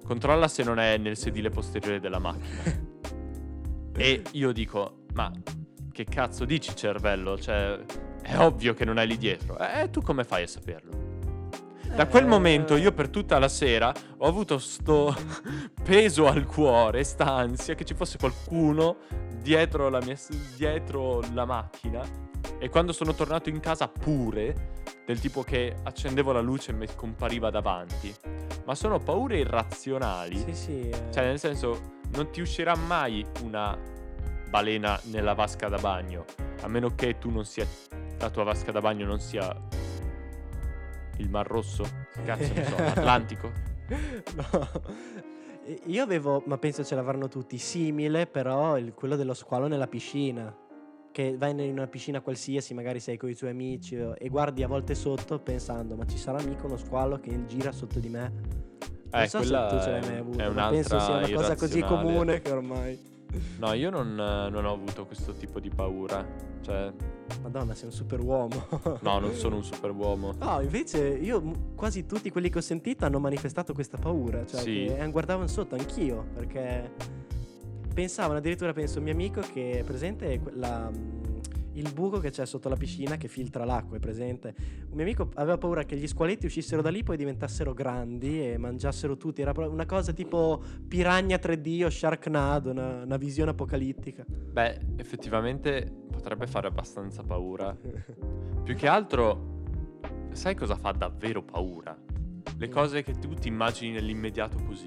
[0.05, 2.63] controlla se non è nel sedile posteriore della macchina.
[3.97, 5.33] e io dico, ma
[5.99, 7.37] che cazzo dici cervello?
[7.37, 7.77] Cioè,
[8.23, 9.59] è ovvio che non è lì dietro.
[9.59, 11.07] Eh, tu come fai a saperlo?
[11.93, 15.13] Da quel Eh, momento io per tutta la sera ho avuto sto
[15.83, 18.99] peso al cuore, sta ansia che ci fosse qualcuno
[19.41, 20.17] dietro la, mia,
[20.55, 22.03] dietro la macchina
[22.61, 26.87] e quando sono tornato in casa pure, del tipo che accendevo la luce e mi
[26.95, 28.15] compariva davanti.
[28.65, 30.37] Ma sono paure irrazionali.
[30.37, 30.89] Sì, sì.
[30.91, 31.11] eh.
[31.11, 33.97] Cioè, nel senso, non ti uscirà mai una
[34.49, 36.25] balena nella vasca da bagno,
[36.63, 37.67] a meno che tu non sia
[38.19, 39.55] la tua vasca da bagno non sia
[41.19, 41.85] il Mar Rosso,
[42.25, 43.51] cazzo ne so, l'Atlantico.
[44.35, 44.71] No.
[45.87, 50.55] Io avevo, ma penso ce l'avranno tutti, simile però il- quello dello squalo nella piscina.
[51.11, 54.69] Che vai in una piscina qualsiasi, magari sei con i tuoi amici e guardi a
[54.69, 58.33] volte sotto pensando ma ci sarà mica uno squalo che gira sotto di me?
[59.11, 61.81] Non Eh, so se tu ce l'hai mai avuto, ma penso sia una cosa così
[61.83, 63.17] comune che ormai...
[63.59, 66.27] No, io non, non ho avuto questo tipo di paura.
[66.61, 66.93] Cioè,
[67.43, 68.67] Madonna, sei un super uomo.
[69.01, 70.35] no, non sono un superuomo.
[70.39, 71.43] No, invece io
[71.75, 74.85] quasi tutti quelli che ho sentito hanno manifestato questa paura, cioè Sì.
[74.87, 76.91] che eh, guardavano sotto anch'io, perché
[77.95, 81.28] pensavano addirittura penso un mio amico che è presente mm,
[81.79, 84.55] il buco che c'è sotto la piscina che filtra l'acqua, è presente.
[84.59, 88.59] Un mio amico aveva paura che gli squaletti uscissero da lì poi diventassero grandi e
[88.59, 94.25] mangiassero tutti, era una cosa tipo Piranha 3D o Sharknado, una, una visione apocalittica.
[94.27, 97.77] Beh, effettivamente potrebbe fare abbastanza paura.
[98.65, 99.63] Più che altro,
[100.33, 101.97] sai cosa fa davvero paura?
[102.57, 104.87] Le cose che tu ti immagini nell'immediato così.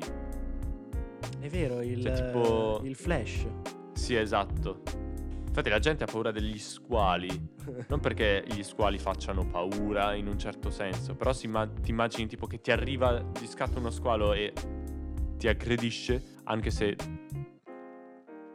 [1.39, 3.47] È vero, il, Cioè, tipo- il flash.
[3.93, 4.81] Sì, esatto.
[5.51, 7.49] Infatti la gente ha paura degli squali.
[7.91, 12.47] Non perché gli squali facciano paura in un certo senso, però imma- ti immagini tipo
[12.47, 14.53] che ti arriva, ti scatta uno squalo e
[15.35, 16.95] ti aggredisce, anche se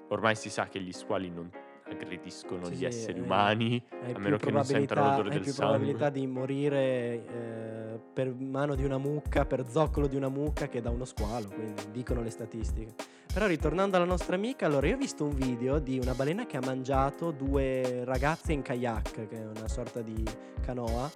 [0.09, 1.51] ormai si sa che gli squali non
[1.89, 5.29] aggrediscono Sì, gli sì, esseri eh, umani, Hai a più meno che non sentano l'odore
[5.29, 5.77] hai del più sangue.
[5.77, 10.81] probabilità di morire eh, per mano di una mucca, per zoccolo di una mucca che
[10.81, 12.95] da uno squalo, quindi dicono le statistiche.
[13.37, 16.57] Però ritornando alla nostra amica, allora io ho visto un video di una balena che
[16.57, 20.25] ha mangiato due ragazze in kayak, che è una sorta di
[20.63, 21.11] canoa.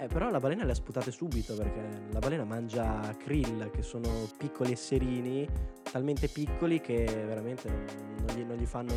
[0.00, 4.08] Eh, però la balena le ha sputate subito perché la balena mangia krill, che sono
[4.38, 5.46] piccoli esserini,
[5.82, 8.94] talmente piccoli che veramente non, gli, non gli fanno,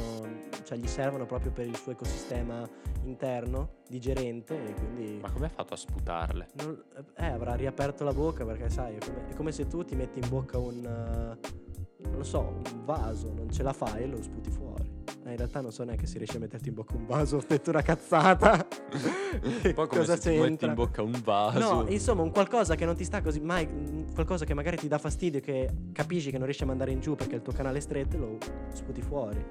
[0.63, 2.65] cioè gli servono proprio per il suo ecosistema
[3.03, 6.47] interno, digerente e quindi Ma come ha fatto a sputarle?
[6.53, 6.81] non-
[7.17, 10.19] eh, avrà riaperto la bocca perché sai, è come, è come se tu ti metti
[10.19, 11.70] in bocca un, eh,
[12.03, 14.89] non lo so, un vaso, non ce la fai e lo sputi fuori.
[15.23, 17.43] Eh, in realtà non so neanche se riesci a metterti in bocca un vaso, ho
[17.47, 18.65] detto una cazzata.
[19.41, 20.67] Un po' come Cosa se ti metti c'entra?
[20.67, 21.59] in bocca un vaso.
[21.59, 24.97] No, insomma, un qualcosa che non ti sta così mai, qualcosa che magari ti dà
[24.97, 27.81] fastidio che capisci che non riesci a mandare in giù perché il tuo canale è
[27.81, 28.37] stretto, lo
[28.73, 29.43] sputi fuori.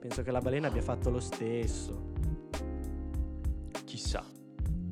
[0.00, 2.12] Penso che la balena abbia fatto lo stesso.
[3.84, 4.24] Chissà.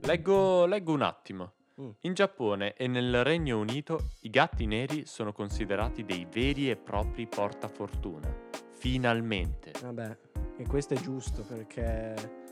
[0.03, 1.53] Leggo, leggo un attimo.
[1.81, 1.91] Mm.
[2.03, 7.27] In Giappone e nel Regno Unito i gatti neri sono considerati dei veri e propri
[7.27, 8.35] portafortuna.
[8.71, 9.73] Finalmente.
[9.83, 10.17] Vabbè,
[10.57, 12.45] e questo è giusto perché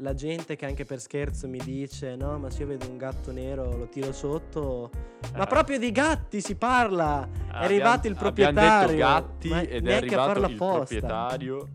[0.00, 3.32] la gente che anche per scherzo mi dice no, ma se io vedo un gatto
[3.32, 4.90] nero lo tiro sotto.
[5.34, 5.46] Ma Eh.
[5.46, 7.22] proprio di gatti si parla!
[7.26, 8.88] È Abbiam- arrivato il Abbiamo proprietario.
[8.88, 10.76] detto gatti ed è arrivato il apposta.
[10.76, 11.68] proprietario.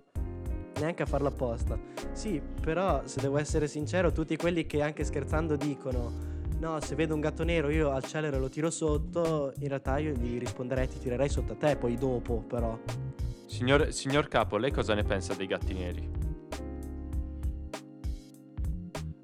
[0.79, 1.79] Neanche a farla apposta.
[2.11, 6.29] Sì, però se devo essere sincero, tutti quelli che anche scherzando dicono
[6.62, 10.12] no, se vedo un gatto nero io accelero e lo tiro sotto, in realtà io
[10.13, 12.78] gli risponderei ti tirerei sotto a te, poi dopo però.
[13.47, 16.10] Signor, signor Capo, lei cosa ne pensa dei gatti neri?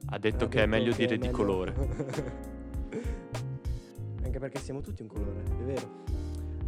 [0.10, 1.76] Ha detto Ha che è detto meglio che dire è di meglio- colore.
[4.24, 6.06] Anche perché siamo tutti un colore, è vero.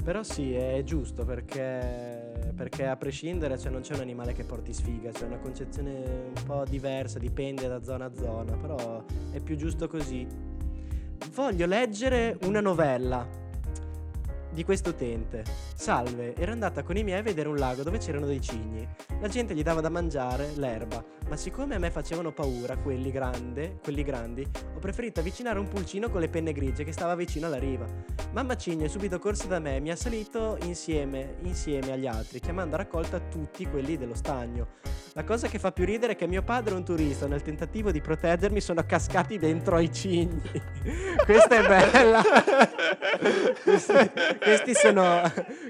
[0.03, 4.71] Però sì, è giusto perché, perché a prescindere cioè, non c'è un animale che porti
[4.73, 9.55] sfiga, c'è una concezione un po' diversa, dipende da zona a zona, però è più
[9.57, 10.27] giusto così.
[11.33, 13.27] Voglio leggere una novella
[14.51, 15.43] di questo utente.
[15.75, 18.87] Salve, ero andata con i miei a vedere un lago dove c'erano dei cigni.
[19.21, 23.79] La gente gli dava da mangiare l'erba, ma siccome a me facevano paura quelli, grande,
[23.83, 27.59] quelli grandi, ho preferito avvicinare un pulcino con le penne grigie che stava vicino alla
[27.59, 27.85] riva.
[28.31, 32.39] Mamma Cigno è subito corsa da me e mi ha salito insieme, insieme agli altri,
[32.39, 34.77] chiamando a raccolta tutti quelli dello stagno.
[35.13, 37.91] La cosa che fa più ridere è che mio padre e un turista, nel tentativo
[37.91, 40.41] di proteggermi, sono cascati dentro ai cigni.
[41.25, 42.21] Questa è bella.
[44.39, 45.21] questi sono,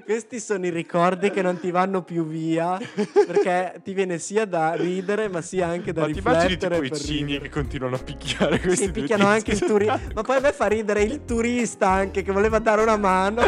[0.05, 2.77] questi sono i ricordi che non ti vanno più via,
[3.25, 6.75] perché ti viene sia da ridere, ma sia anche da Ma ti immagini riflettere.
[6.75, 7.39] tipo i per cigni ridere.
[7.43, 9.99] che continuano a picchiare questi Si due picchiano anche il turista.
[10.13, 13.41] Ma poi a me fa ridere il turista anche che voleva dare una mano.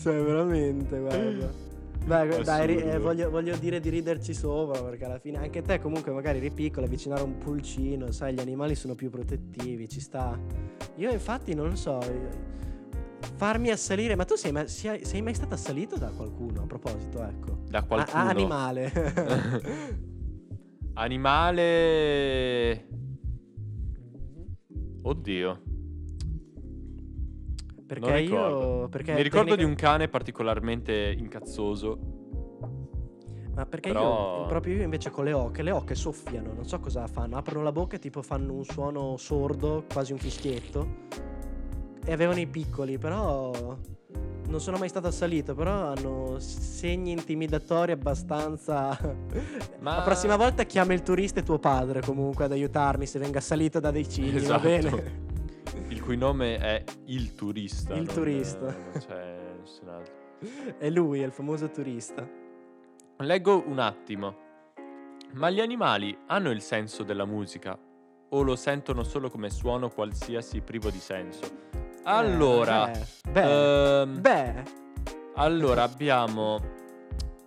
[0.00, 1.64] cioè, veramente, guarda.
[2.06, 5.80] Beh, dai, ri- eh, voglio, voglio dire di riderci sopra perché alla fine anche te
[5.80, 10.38] comunque magari eri piccolo, avvicinare un pulcino, sai, gli animali sono più protettivi, ci sta.
[10.98, 11.98] Io infatti non lo so,
[13.36, 17.22] farmi assalire, ma tu sei mai, sei, sei mai stato assalito da qualcuno a proposito,
[17.22, 17.58] ecco.
[17.68, 18.22] Da qualcuno.
[18.22, 18.92] a- animale.
[20.98, 22.88] Animale...
[25.02, 25.62] Oddio.
[27.86, 28.88] perché non io...
[28.88, 31.98] Perché Mi ricordo tecnica- di un cane particolarmente incazzoso.
[33.54, 36.78] Ma perché Però- io, proprio io invece con le oche, le oche soffiano, non so
[36.80, 41.04] cosa fanno, aprono la bocca e tipo fanno un suono sordo, quasi un fischietto.
[42.08, 43.50] E avevano i piccoli, però
[44.48, 48.96] non sono mai stato assalito, però hanno segni intimidatori abbastanza...
[49.80, 53.38] Ma- La prossima volta chiama il turista e tuo padre comunque ad aiutarmi se venga
[53.38, 54.52] assalito da dei cigni, Esatto.
[54.52, 55.24] va bene?
[55.88, 57.94] Il cui nome è Il Turista.
[57.94, 58.66] Il Turista.
[58.66, 60.14] Non c'è nessun altro.
[60.78, 62.26] è lui, è il famoso turista.
[63.18, 64.36] Leggo un attimo.
[65.32, 67.76] Ma gli animali hanno il senso della musica
[68.28, 71.64] o lo sentono solo come suono qualsiasi privo di senso?
[72.08, 74.62] Allora, Eh, beh, ehm, beh,
[75.34, 76.60] allora abbiamo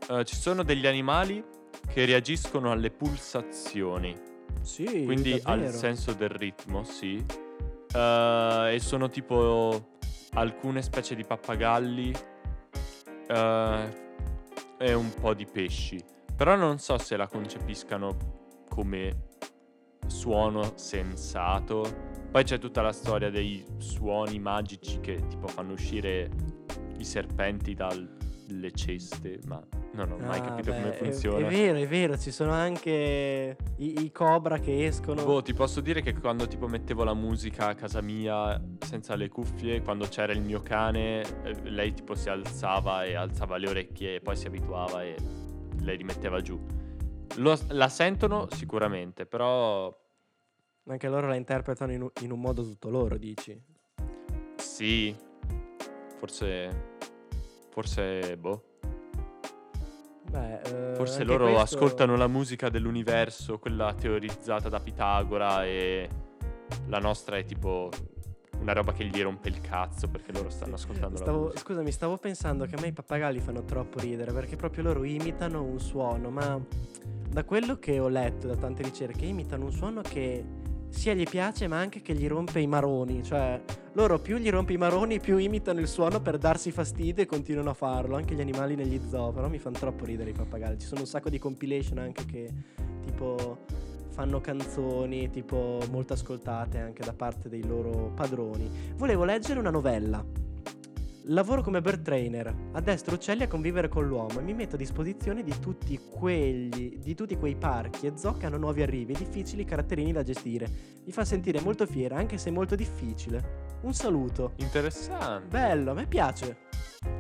[0.10, 1.42] eh, ci sono degli animali
[1.88, 4.14] che reagiscono alle pulsazioni,
[4.62, 5.78] sì, quindi al davvero.
[5.78, 7.24] senso del ritmo, sì.
[7.94, 9.92] Eh, e sono tipo
[10.34, 12.14] alcune specie di pappagalli
[13.28, 13.90] eh,
[14.78, 16.04] e un po' di pesci.
[16.36, 18.18] Però non so se la concepiscano
[18.68, 19.28] come
[20.08, 22.09] suono sensato.
[22.32, 26.30] Poi c'è tutta la storia dei suoni magici che tipo fanno uscire
[27.00, 29.60] i serpenti dalle ceste, ma
[29.94, 31.48] non ho mai Ah, capito beh, come è- funziona.
[31.48, 35.24] È, vero, è vero, ci sono anche i, i cobra che escono.
[35.24, 39.28] Boh, ti posso dire che quando tipo mettevo la musica a casa mia senza le
[39.28, 44.16] cuffie, quando c'era il mio cane, eh, lei tipo si alzava e alzava le orecchie
[44.16, 45.16] e poi si abituava e
[45.80, 46.60] le rimetteva giù.
[47.38, 49.96] Lo- la sentono sicuramente, però
[50.90, 53.60] Anche loro la interpretano in un, in un modo tutto loro, dici.
[54.56, 55.16] sì,
[56.18, 56.96] forse,
[57.70, 58.64] forse, boh,
[60.32, 66.10] Beh, eh, forse loro questo- ascoltano la musica dell'universo, quella teorizzata da Pitagora e
[66.88, 67.90] la nostra è tipo
[68.60, 71.60] una roba che gli rompe il cazzo perché loro stanno ascoltando la Stavo, musica.
[71.60, 75.64] scusami, stavo pensando che a me i pappagalli fanno troppo ridere perché proprio loro imitano
[75.64, 76.60] un suono, ma
[77.30, 80.44] da quello che ho letto da tante ricerche, imitano un suono che
[80.90, 83.62] sia gli piace ma anche che gli rompe i maroni, cioè
[83.94, 87.70] loro più gli rompe i maroni più imitano il suono per darsi fastidio e continuano
[87.70, 90.88] a farlo, anche gli animali negli zoo, però mi fanno troppo ridere i pappagalli, ci
[90.88, 92.50] sono un sacco di compilation anche che
[93.06, 93.66] tipo
[94.10, 98.70] fanno canzoni tipo molto ascoltate anche da parte dei loro padroni.
[98.96, 100.39] Volevo leggere una novella.
[101.32, 105.44] Lavoro come bird trainer, addestro uccelli a convivere con l'uomo e mi metto a disposizione
[105.44, 109.64] di tutti, quegli, di tutti quei parchi e zoo che hanno nuovi arrivi e difficili
[109.64, 110.68] caratterini da gestire.
[111.06, 113.78] Mi fa sentire molto fiera, anche se molto difficile.
[113.82, 114.54] Un saluto.
[114.56, 115.48] Interessante.
[115.50, 116.62] Bello, a me piace.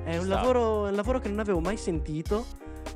[0.03, 2.47] È un, lavoro, un lavoro che non avevo mai sentito,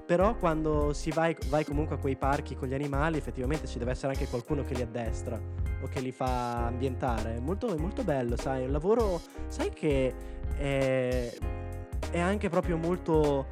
[0.07, 3.91] però quando si vai, vai comunque a quei parchi con gli animali, effettivamente ci deve
[3.91, 7.35] essere anche qualcuno che li addestra o che li fa ambientare.
[7.35, 10.13] È molto, molto bello, sai, un lavoro, sai che
[10.55, 11.31] è,
[12.09, 13.45] è anche proprio molto...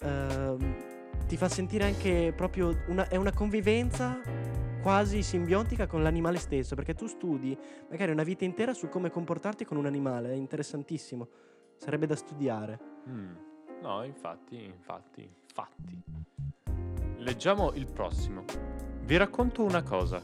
[0.00, 0.86] ehm,
[1.26, 4.18] ti fa sentire anche proprio una, è una convivenza
[4.80, 7.56] quasi simbiontica con l'animale stesso, perché tu studi
[7.90, 11.28] magari una vita intera su come comportarti con un animale, è interessantissimo,
[11.76, 12.80] sarebbe da studiare.
[13.10, 13.34] Mm.
[13.82, 16.02] No, infatti, infatti, infatti.
[17.18, 18.44] Leggiamo il prossimo.
[19.02, 20.22] Vi racconto una cosa.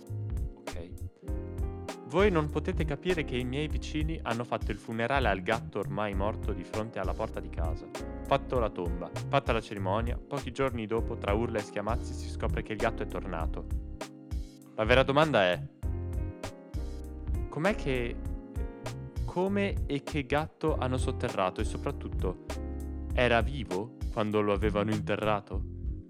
[2.15, 6.15] Voi non potete capire che i miei vicini hanno fatto il funerale al gatto ormai
[6.15, 7.89] morto di fronte alla porta di casa.
[8.23, 12.63] Fatto la tomba, fatta la cerimonia, pochi giorni dopo, tra urla e schiamazzi, si scopre
[12.63, 13.67] che il gatto è tornato.
[14.77, 15.61] La vera domanda è:
[17.49, 18.17] com'è che.
[19.25, 22.45] come e che gatto hanno sotterrato e soprattutto
[23.13, 25.65] era vivo quando lo avevano interrato?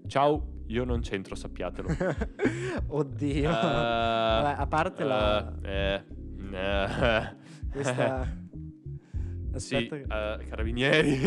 [0.05, 1.87] Ciao, io non c'entro, sappiatelo.
[2.87, 3.49] Oddio.
[3.49, 5.53] Eh, Vabbè, a parte la...
[5.61, 6.03] eh,
[6.51, 7.35] eh,
[7.71, 8.25] Questa...
[9.55, 11.19] sì, Aspetta che- eh, carabinieri.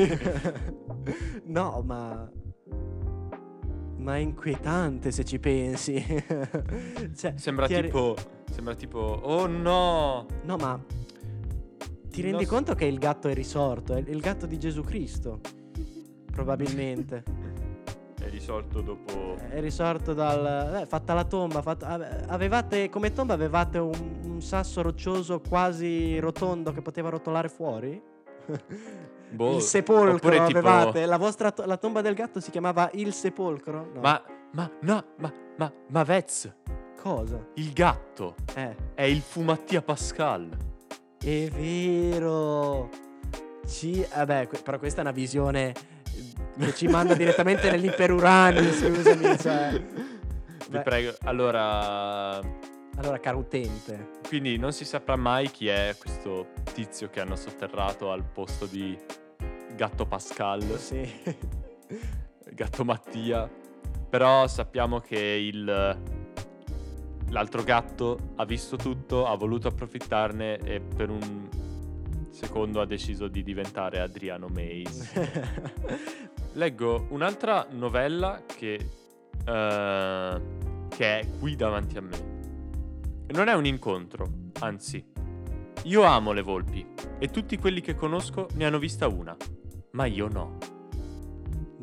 [1.46, 2.30] no, ma...
[3.96, 6.02] Ma è inquietante se ci pensi.
[7.16, 8.14] cioè, Sembra ti arri- tipo.
[8.50, 8.98] Sembra tipo.
[8.98, 10.26] Oh no!
[10.44, 10.80] No, ma...
[12.08, 13.94] Ti rendi nostro- conto che il gatto è risorto?
[13.94, 15.40] È il gatto di Gesù Cristo.
[16.30, 17.22] Probabilmente.
[18.38, 19.36] È risorto dopo.
[19.50, 20.80] È risorto dal...
[20.82, 21.60] eh, fatta la tomba.
[21.60, 22.88] fatta- ave- avevate...
[22.88, 28.00] Come tomba avevate un, un sasso roccioso quasi rotondo che poteva rotolare fuori?
[29.30, 31.04] Boh, il sepolcro tipo- avevate?
[31.04, 33.90] La vostra la tomba del gatto si chiamava il sepolcro?
[33.94, 34.00] No.
[34.00, 34.22] Ma.
[34.52, 35.32] Ma no, ma.
[35.56, 35.72] Ma.
[35.88, 36.50] Ma Vez,
[37.02, 37.44] Cosa?
[37.54, 40.48] il gatto Eh, è il Fumattia Pascal.
[41.22, 42.88] è vero.
[43.66, 44.06] Ci...
[44.14, 45.74] Vabbè, que- però questa è una visione eh,
[46.58, 49.38] che ci manda direttamente nell'imperurani, scusami.
[49.38, 49.70] Cioè.
[49.70, 50.80] Vi Beh.
[50.82, 51.14] prego.
[51.24, 52.36] Allora.
[52.96, 58.10] Allora, caro utente, Quindi non si saprà mai chi è questo tizio che hanno sotterrato
[58.10, 58.98] al posto di
[59.76, 61.08] Gatto Pascal, sì.
[62.50, 63.48] Gatto Mattia.
[64.10, 65.96] Però sappiamo che il
[67.30, 71.48] l'altro gatto ha visto tutto, ha voluto approfittarne e per un
[72.30, 75.12] secondo ha deciso di diventare Adriano Mays.
[76.58, 78.74] Leggo un'altra novella che,
[79.46, 80.40] eh,
[80.88, 83.26] che è qui davanti a me.
[83.28, 85.04] Non è un incontro, anzi.
[85.84, 86.84] Io amo le volpi
[87.20, 89.36] e tutti quelli che conosco ne hanno vista una,
[89.92, 90.58] ma io no.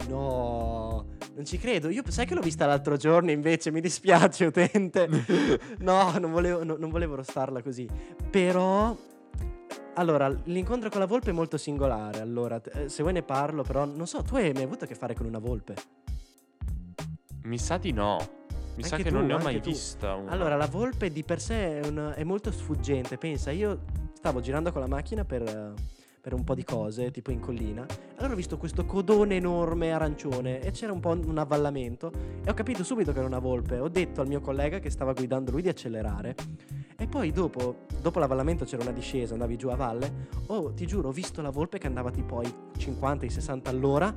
[0.10, 1.88] no, non ci credo.
[1.88, 5.08] Io sai che l'ho vista l'altro giorno invece, mi dispiace utente.
[5.80, 7.88] No, non volevo, no- non volevo rostarla così.
[8.30, 9.14] Però...
[9.96, 12.20] Allora, l'incontro con la volpe è molto singolare.
[12.20, 14.96] Allora, eh, se vuoi ne parlo, però non so, tu hai mai avuto a che
[14.96, 15.76] fare con una volpe?
[17.44, 18.18] Mi sa di no.
[18.76, 19.70] Mi sa Anche che non tu, ne ho mai tu.
[19.70, 20.32] vista una.
[20.32, 23.18] Allora, la volpe di per sé è, un- è molto sfuggente.
[23.18, 25.74] Pensa, io stavo girando con la macchina per,
[26.26, 27.86] per un po' di cose, tipo in collina.
[28.16, 32.12] Allora ho visto questo codone enorme arancione e c'era un po' un avvallamento.
[32.44, 33.78] E ho capito subito che era una volpe.
[33.78, 36.36] Ho detto al mio collega che stava guidando lui di accelerare.
[36.98, 40.30] E poi dopo, dopo l'avvallamento c'era una discesa, andavi giù a valle.
[40.48, 44.12] Oh, ti giuro, ho visto la volpe che andava tipo ai 50, ai 60 all'ora.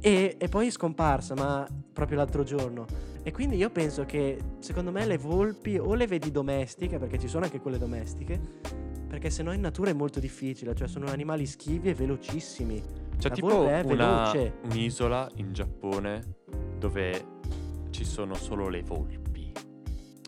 [0.00, 2.84] E, e poi è scomparsa, ma proprio l'altro giorno.
[3.22, 7.28] E quindi io penso che secondo me le volpi o le vedi domestiche, perché ci
[7.28, 8.40] sono anche quelle domestiche,
[9.08, 12.82] perché se no in natura è molto difficile, cioè sono animali schivi e velocissimi.
[13.18, 16.22] C'è la tipo una- un'isola in Giappone
[16.78, 17.24] dove
[17.90, 19.22] ci sono solo le volpi.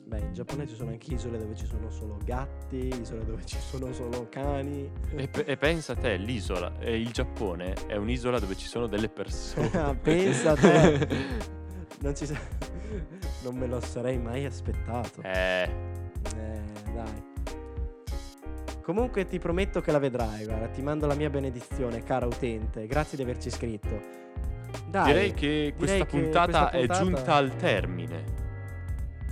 [0.06, 3.58] Beh, in Giappone ci sono anche isole dove ci sono solo gatti, isole dove ci
[3.58, 4.88] sono solo cani.
[5.16, 8.86] E, pe- e pensa a te, l'isola, eh, il Giappone è un'isola dove ci sono
[8.86, 9.68] delle persone.
[10.00, 11.08] Pensa a te.
[11.98, 12.26] Non, ci
[13.42, 15.22] non me lo sarei mai aspettato.
[15.22, 15.62] eh,
[16.36, 16.60] Eh,
[16.92, 17.34] dai.
[18.86, 22.86] Comunque ti prometto che la vedrai, guarda, ti mando la mia benedizione, cara utente.
[22.86, 24.00] Grazie di averci scritto.
[24.88, 28.24] Dai, direi che questa che puntata questa è puntata- giunta al termine.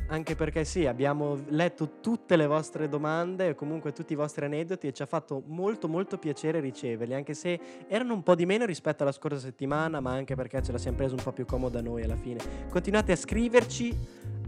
[0.09, 4.89] Anche perché sì, abbiamo letto tutte le vostre domande e comunque tutti i vostri aneddoti
[4.89, 8.65] e ci ha fatto molto molto piacere riceverli, anche se erano un po' di meno
[8.65, 11.81] rispetto alla scorsa settimana, ma anche perché ce la siamo presa un po' più comoda
[11.81, 12.41] noi alla fine.
[12.71, 13.97] Continuate a scriverci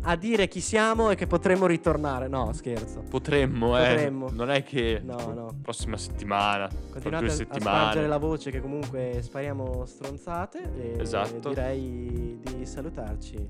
[0.08, 2.28] a dire chi siamo e che potremmo ritornare.
[2.28, 3.02] No, scherzo.
[3.08, 3.88] Potremmo, eh.
[3.88, 4.28] Potremmo.
[4.30, 5.58] Non è che No, no.
[5.62, 11.48] prossima settimana, Continuate due a- spargere la voce che comunque spariamo stronzate e Esatto.
[11.48, 13.48] direi di salutarci.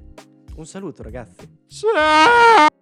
[0.57, 1.47] Un saluto ragazzi.
[1.66, 2.76] Ciao!